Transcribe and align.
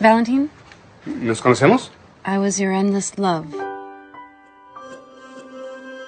Valentine, 0.00 0.48
¿Nos 1.06 1.40
conocemos? 1.40 1.90
I 2.24 2.38
was 2.38 2.58
your 2.58 2.72
endless 2.72 3.18
love. 3.18 3.46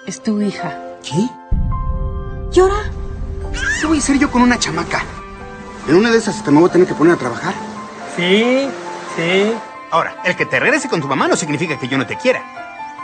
Es 0.06 0.22
tu 0.22 0.40
hija. 0.40 0.78
¿Qué? 1.03 1.28
¿Llora? 2.53 2.90
¿Qué 3.81 3.87
voy 3.87 3.96
a 3.96 4.00
hacer 4.00 4.18
yo 4.18 4.31
con 4.31 4.42
una 4.42 4.58
chamaca? 4.58 5.03
En 5.88 5.96
una 5.96 6.10
de 6.10 6.18
esas 6.18 6.37
hasta 6.37 6.50
me 6.50 6.60
voy 6.60 6.68
a 6.68 6.72
tener 6.72 6.87
que 6.87 6.95
poner 6.95 7.14
a 7.14 7.17
trabajar. 7.17 7.54
Sí, 8.17 8.68
sí. 9.17 9.53
Ahora, 9.91 10.17
el 10.24 10.36
que 10.36 10.46
te 10.46 10.60
regrese 10.60 10.88
con 10.88 11.00
tu 11.00 11.09
mamá 11.09 11.27
no 11.27 11.36
significa 11.36 11.78
que 11.78 11.88
yo 11.88 11.99
no 11.99 12.06
te 12.06 12.17
quiera. 12.17 12.60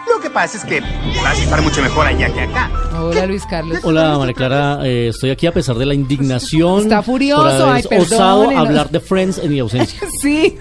Lo 0.09 0.20
que 0.20 0.30
pasa 0.30 0.57
es 0.59 0.64
que 0.64 0.80
vas 0.80 1.38
a 1.38 1.43
estar 1.43 1.61
mucho 1.62 1.82
mejor 1.82 2.06
allá 2.06 2.32
que 2.32 2.41
acá. 2.41 2.70
Hola 3.00 3.27
Luis 3.27 3.45
Carlos. 3.46 3.79
Hola 3.82 4.16
María 4.18 4.34
Clara, 4.34 4.79
eh, 4.86 5.09
estoy 5.09 5.30
aquí 5.30 5.46
a 5.46 5.52
pesar 5.52 5.77
de 5.77 5.86
la 5.86 5.95
indignación. 5.95 6.83
Está 6.83 7.02
furioso, 7.02 7.42
por 7.42 7.51
haber 7.52 7.87
ay, 7.91 7.98
osado 7.98 8.38
perdónenos. 8.41 8.66
hablar 8.69 8.91
de 8.91 9.00
Friends 9.00 9.38
en 9.38 9.50
mi 9.52 9.59
ausencia. 9.59 10.00
Sí. 10.20 10.56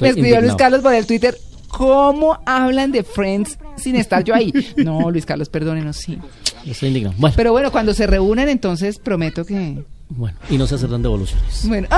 Me 0.00 0.08
escribió 0.08 0.40
Luis. 0.40 0.54
Carlos 0.54 0.80
por 0.80 0.94
el 0.94 1.06
Twitter. 1.06 1.36
¿Cómo 1.68 2.38
hablan 2.46 2.92
de 2.92 3.02
Friends 3.02 3.58
sin 3.76 3.96
estar 3.96 4.22
yo 4.24 4.34
ahí? 4.34 4.52
No, 4.76 5.10
Luis 5.10 5.24
Carlos, 5.26 5.48
perdónenos, 5.48 5.96
sí. 5.96 6.18
Estoy 6.66 6.88
indignado. 6.88 7.14
Bueno, 7.18 7.34
Pero 7.36 7.52
bueno, 7.52 7.72
cuando 7.72 7.94
se 7.94 8.06
reúnen, 8.06 8.48
entonces 8.48 8.98
prometo 8.98 9.44
que. 9.44 9.82
Bueno, 10.16 10.36
y 10.50 10.58
no 10.58 10.66
se 10.66 10.74
acertan 10.74 11.02
devoluciones. 11.02 11.64
Bueno. 11.64 11.88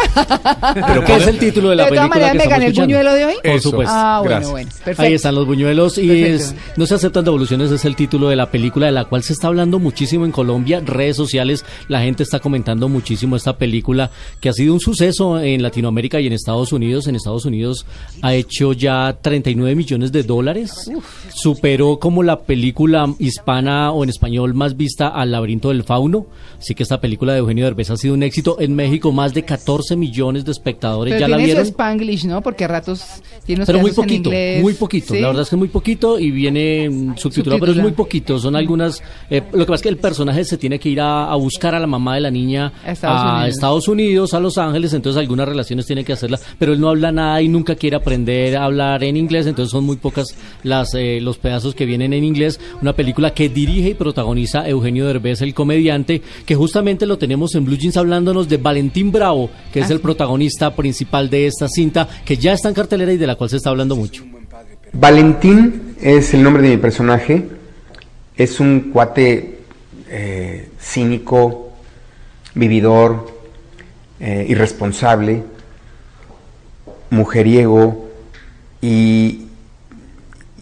¿Pero 0.74 1.04
qué 1.04 1.16
es 1.16 1.26
el 1.26 1.38
título 1.38 1.70
de 1.70 1.76
la 1.76 1.84
de 1.84 1.90
todas 1.90 2.08
película 2.08 2.08
maneras, 2.08 2.32
que 2.32 2.38
¿me 2.38 2.44
estamos 2.44 2.60
gané 2.60 2.66
el 2.66 2.80
buñuelo 2.80 3.12
de 3.14 3.24
hoy? 3.24 3.34
Por 3.34 3.50
Eso. 3.50 3.70
supuesto. 3.70 3.94
Ah, 3.94 4.18
bueno, 4.20 4.30
Gracias. 4.30 4.50
bueno. 4.50 4.70
Perfecto. 4.70 5.02
Ahí 5.02 5.14
están 5.14 5.34
los 5.34 5.46
buñuelos 5.46 5.98
y 5.98 6.22
es, 6.24 6.54
no 6.76 6.86
se 6.86 6.94
aceptan 6.94 7.24
devoluciones 7.24 7.70
es 7.70 7.84
el 7.84 7.96
título 7.96 8.28
de 8.28 8.36
la 8.36 8.50
película 8.50 8.86
de 8.86 8.92
la 8.92 9.04
cual 9.04 9.22
se 9.22 9.32
está 9.32 9.48
hablando 9.48 9.78
muchísimo 9.78 10.24
en 10.24 10.32
Colombia, 10.32 10.80
redes 10.84 11.16
sociales, 11.16 11.64
la 11.88 12.00
gente 12.00 12.22
está 12.22 12.40
comentando 12.40 12.88
muchísimo 12.88 13.36
esta 13.36 13.56
película 13.56 14.10
que 14.40 14.48
ha 14.48 14.52
sido 14.52 14.74
un 14.74 14.80
suceso 14.80 15.40
en 15.40 15.62
Latinoamérica 15.62 16.20
y 16.20 16.26
en 16.26 16.32
Estados 16.32 16.72
Unidos. 16.72 17.06
En 17.06 17.16
Estados 17.16 17.44
Unidos 17.44 17.86
ha 18.22 18.34
hecho 18.34 18.72
ya 18.72 19.16
39 19.20 19.74
millones 19.74 20.12
de 20.12 20.22
dólares, 20.22 20.90
superó 21.34 21.98
como 21.98 22.22
la 22.22 22.40
película 22.40 23.12
hispana 23.18 23.90
o 23.92 24.04
en 24.04 24.10
español 24.10 24.54
más 24.54 24.76
vista 24.76 25.08
al 25.08 25.32
laberinto 25.32 25.68
del 25.68 25.84
fauno, 25.84 26.26
así 26.58 26.74
que 26.74 26.82
esta 26.82 27.00
película 27.00 27.32
de 27.32 27.38
Eugenio 27.40 27.64
Derbez 27.64 27.90
ha 27.90 27.96
sido 28.04 28.14
un 28.14 28.22
éxito 28.22 28.56
en 28.60 28.74
México, 28.74 29.12
más 29.12 29.34
de 29.34 29.42
14 29.44 29.96
millones 29.96 30.44
de 30.44 30.52
espectadores 30.52 31.12
Pero 31.14 31.20
ya 31.20 31.28
la 31.28 31.36
tiene 31.36 31.52
su 31.52 31.56
vieron. 31.56 31.66
Spanglish, 31.70 32.24
¿no? 32.26 32.42
Porque 32.42 32.64
a 32.64 32.68
ratos 32.68 33.02
tiene 33.44 33.60
unos 33.60 33.66
Pero 33.66 33.80
muy 33.80 33.90
en 33.90 33.96
poquito, 33.96 34.28
inglés. 34.30 34.62
muy 34.62 34.74
poquito. 34.74 35.14
¿Sí? 35.14 35.20
La 35.20 35.28
verdad 35.28 35.42
es 35.42 35.50
que 35.50 35.56
muy 35.56 35.68
poquito 35.68 36.18
y 36.18 36.30
viene 36.30 36.88
mm, 36.90 37.16
subtitulado, 37.16 37.60
pero 37.60 37.72
es 37.72 37.78
muy 37.78 37.92
poquito. 37.92 38.38
Son 38.38 38.54
algunas. 38.56 39.02
eh, 39.30 39.42
lo 39.52 39.60
que 39.60 39.66
pasa 39.66 39.74
es 39.76 39.82
que 39.82 39.88
el 39.88 39.96
personaje 39.96 40.44
se 40.44 40.56
tiene 40.58 40.78
que 40.78 40.88
ir 40.88 41.00
a, 41.00 41.30
a 41.30 41.36
buscar 41.36 41.74
a 41.74 41.80
la 41.80 41.86
mamá 41.86 42.14
de 42.14 42.20
la 42.20 42.30
niña 42.30 42.72
A 42.84 42.92
Estados 42.92 43.20
a 43.20 43.34
Unidos. 43.34 43.48
Estados 43.54 43.88
Unidos, 43.88 44.34
a 44.34 44.40
Los 44.40 44.58
Ángeles. 44.58 44.92
Entonces, 44.92 45.18
algunas 45.20 45.48
relaciones 45.48 45.86
tiene 45.86 46.04
que 46.04 46.12
hacerlas, 46.12 46.42
pero 46.58 46.72
él 46.72 46.80
no 46.80 46.88
habla 46.88 47.10
nada 47.12 47.40
y 47.42 47.48
nunca 47.48 47.74
quiere 47.74 47.96
aprender 47.96 48.56
a 48.56 48.64
hablar 48.64 49.02
en 49.04 49.16
inglés. 49.16 49.46
Entonces, 49.46 49.70
son 49.72 49.84
muy 49.84 49.96
pocas 49.96 50.34
las 50.62 50.94
eh, 50.94 51.20
los 51.20 51.38
pedazos 51.38 51.74
que 51.74 51.86
vienen 51.86 52.12
en 52.12 52.24
inglés. 52.24 52.60
Una 52.82 52.92
película 52.94 53.32
que 53.32 53.48
dirige 53.48 53.90
y 53.90 53.94
protagoniza 53.94 54.68
Eugenio 54.68 55.06
Derbez, 55.06 55.40
el 55.42 55.54
comediante, 55.54 56.22
que 56.44 56.54
justamente 56.54 57.06
lo 57.06 57.18
tenemos 57.18 57.54
en 57.54 57.64
Blue 57.64 57.76
Jeans 57.76 57.93
hablándonos 57.96 58.48
de 58.48 58.56
Valentín 58.56 59.10
Bravo, 59.12 59.50
que 59.72 59.80
es 59.80 59.86
Ah, 59.90 59.92
el 59.92 59.98
sí. 59.98 60.02
protagonista 60.02 60.74
principal 60.74 61.28
de 61.30 61.46
esta 61.46 61.68
cinta, 61.68 62.08
que 62.24 62.36
ya 62.36 62.52
está 62.52 62.68
en 62.68 62.74
cartelera 62.74 63.12
y 63.12 63.16
de 63.16 63.26
la 63.26 63.36
cual 63.36 63.50
se 63.50 63.56
está 63.56 63.70
hablando 63.70 63.96
mucho. 63.96 64.24
Valentín 64.92 65.96
es 66.00 66.32
el 66.34 66.42
nombre 66.42 66.62
de 66.62 66.70
mi 66.70 66.76
personaje. 66.76 67.48
Es 68.36 68.60
un 68.60 68.90
cuate 68.92 69.58
eh, 70.08 70.68
cínico, 70.80 71.72
vividor, 72.54 73.26
eh, 74.20 74.46
irresponsable, 74.48 75.42
mujeriego 77.10 78.08
y, 78.80 79.46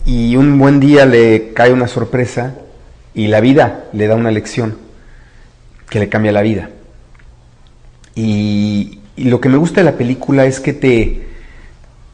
y 0.05 0.37
un 0.37 0.59
buen 0.59 0.81
día 0.81 1.07
le 1.07 1.53
cae 1.55 1.73
una 1.73 1.89
sorpresa 1.89 2.55
y 3.15 3.27
la 3.29 3.41
vida 3.41 3.85
le 3.93 4.07
da 4.07 4.15
una 4.17 4.31
lección 4.31 4.77
que 5.89 5.99
le 5.99 6.09
cambia 6.09 6.33
la 6.33 6.43
vida. 6.43 6.71
Y, 8.15 8.99
y 9.17 9.25
lo 9.25 9.41
que 9.41 9.49
me 9.49 9.57
gusta 9.57 9.81
de 9.81 9.85
la 9.91 9.97
película 9.97 10.45
es 10.47 10.61
que 10.61 10.73
te, 10.73 11.23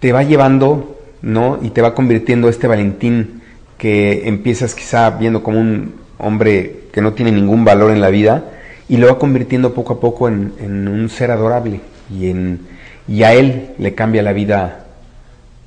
te 0.00 0.12
va 0.12 0.22
llevando, 0.22 0.98
¿no? 1.22 1.58
Y 1.62 1.70
te 1.70 1.82
va 1.82 1.94
convirtiendo 1.94 2.48
este 2.48 2.66
Valentín 2.66 3.42
que 3.78 4.28
empiezas 4.28 4.74
quizá 4.74 5.10
viendo 5.10 5.42
como 5.42 5.60
un 5.60 5.94
hombre 6.18 6.80
que 6.92 7.00
no 7.00 7.12
tiene 7.12 7.32
ningún 7.32 7.64
valor 7.64 7.90
en 7.92 8.00
la 8.00 8.10
vida 8.10 8.50
y 8.88 8.96
lo 8.96 9.06
va 9.08 9.18
convirtiendo 9.18 9.74
poco 9.74 9.94
a 9.94 10.00
poco 10.00 10.28
en, 10.28 10.52
en 10.60 10.88
un 10.88 11.08
ser 11.08 11.30
adorable 11.30 11.80
y, 12.12 12.28
en, 12.28 12.60
y 13.06 13.22
a 13.22 13.34
él 13.34 13.70
le 13.78 13.94
cambia 13.94 14.22
la 14.22 14.32
vida 14.32 14.86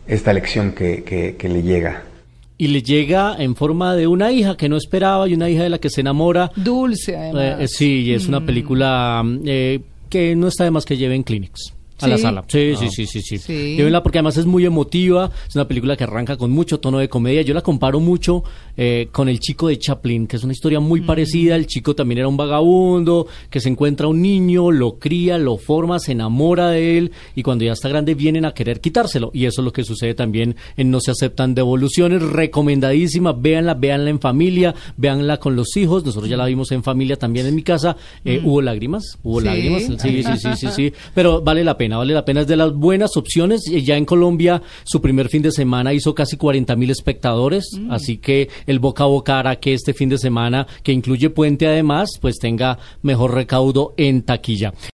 esta 0.07 0.33
lección 0.33 0.71
que, 0.73 1.03
que- 1.03 1.35
que 1.37 1.47
le 1.49 1.61
llega. 1.63 2.03
y 2.57 2.67
le 2.67 2.81
llega 2.83 3.35
en 3.39 3.55
forma 3.55 3.95
de 3.95 4.07
una 4.07 4.31
hija 4.31 4.57
que 4.57 4.67
no 4.67 4.75
esperaba 4.77 5.27
y 5.27 5.33
una 5.35 5.49
hija 5.49 5.63
de 5.63 5.69
la 5.69 5.77
que 5.79 5.89
se 5.89 6.01
enamora. 6.01 6.51
Dulce, 6.55 7.15
además. 7.15 7.59
Eh, 7.59 7.63
eh, 7.63 7.67
sí, 7.67 8.01
y 8.03 8.13
es 8.13 8.27
una 8.27 8.39
Mm. 8.41 8.45
película 8.45 9.23
eh, 9.45 9.79
que 10.11 10.35
no 10.35 10.47
está 10.47 10.65
de 10.65 10.71
más 10.71 10.85
que 10.85 10.97
lleven 10.97 11.23
Clinics. 11.23 11.73
A 12.01 12.07
la 12.07 12.17
sala. 12.17 12.43
Sí, 12.47 12.71
Ah. 12.75 12.79
sí, 12.79 12.87
sí, 12.89 13.05
sí, 13.05 13.21
sí. 13.21 13.37
Sí. 13.37 13.75
Llévenla 13.77 14.01
porque 14.03 14.19
además 14.19 14.37
es 14.37 14.45
muy 14.45 14.65
emotiva. 14.65 15.29
Es 15.47 15.55
una 15.55 15.67
película 15.67 15.95
que 15.95 16.03
arranca 16.03 16.37
con 16.37 16.51
mucho 16.51 16.79
tono 16.79 16.99
de 16.99 17.09
comedia. 17.09 17.41
Yo 17.41 17.53
la 17.53 17.61
comparo 17.61 17.99
mucho 17.99 18.43
eh, 18.77 19.09
con 19.11 19.27
El 19.29 19.39
chico 19.39 19.67
de 19.67 19.77
Chaplin, 19.77 20.27
que 20.27 20.37
es 20.37 20.43
una 20.43 20.53
historia 20.53 20.79
Mm. 20.79 20.83
muy 20.87 21.01
parecida. 21.01 21.55
El 21.55 21.67
chico 21.67 21.93
también 21.93 22.19
era 22.19 22.27
un 22.27 22.37
vagabundo, 22.37 23.27
que 23.49 23.59
se 23.59 23.69
encuentra 23.69 24.07
un 24.07 24.21
niño, 24.21 24.71
lo 24.71 24.97
cría, 24.97 25.37
lo 25.37 25.57
forma, 25.57 25.99
se 25.99 26.13
enamora 26.13 26.69
de 26.69 26.97
él 26.97 27.11
y 27.35 27.43
cuando 27.43 27.65
ya 27.65 27.73
está 27.73 27.89
grande 27.89 28.15
vienen 28.15 28.45
a 28.45 28.53
querer 28.53 28.79
quitárselo. 28.81 29.29
Y 29.33 29.45
eso 29.45 29.61
es 29.61 29.65
lo 29.65 29.73
que 29.73 29.83
sucede 29.83 30.13
también 30.13 30.55
en 30.77 30.89
No 30.91 30.99
se 31.01 31.11
aceptan 31.11 31.53
devoluciones. 31.55 32.21
Recomendadísima. 32.21 33.33
Véanla, 33.33 33.73
véanla 33.73 34.09
en 34.09 34.19
familia, 34.19 34.73
véanla 34.97 35.37
con 35.37 35.55
los 35.55 35.75
hijos. 35.77 36.05
Nosotros 36.05 36.29
ya 36.29 36.37
la 36.37 36.45
vimos 36.45 36.71
en 36.71 36.83
familia 36.83 37.15
también 37.17 37.45
en 37.47 37.55
mi 37.55 37.63
casa. 37.63 37.95
Eh, 38.23 38.41
¿Hubo 38.43 38.61
lágrimas? 38.61 39.17
¿Hubo 39.23 39.39
Sí. 39.41 39.45
lágrimas? 39.45 39.83
Sí, 39.83 39.97
sí, 39.99 40.23
sí, 40.37 40.49
sí, 40.55 40.67
sí. 40.75 40.93
Pero 41.15 41.41
vale 41.41 41.63
la 41.63 41.77
pena, 41.77 41.90
vale 41.97 42.13
la 42.13 42.25
pena. 42.25 42.41
Es 42.41 42.47
de 42.47 42.55
las 42.55 42.73
buenas 42.73 43.17
opciones. 43.17 43.67
Eh, 43.67 43.81
Ya 43.81 43.97
en 43.97 44.05
Colombia, 44.05 44.61
su 44.83 45.01
primer 45.01 45.27
fin 45.29 45.41
de 45.41 45.51
semana 45.51 45.93
hizo 45.93 46.13
casi 46.13 46.37
40 46.37 46.75
mil 46.75 46.89
espectadores. 46.89 47.65
Así 47.89 48.17
que 48.17 48.49
el 48.67 48.79
boca 48.79 49.03
a 49.03 49.07
boca 49.07 49.39
hará 49.39 49.55
que 49.57 49.73
este 49.73 49.93
fin 49.93 50.09
de 50.09 50.17
semana, 50.17 50.67
que 50.83 50.91
incluye 50.91 51.29
puente 51.29 51.67
además, 51.67 52.09
pues 52.19 52.37
tenga 52.37 52.77
mejor 53.01 53.33
recaudo 53.33 53.93
en 53.97 54.21
taquilla. 54.23 54.73